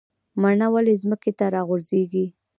مڼه 0.41 0.67
ولې 0.73 0.93
ځمکې 1.01 1.31
ته 1.39 1.45
راغورځیږي؟ 1.55 2.25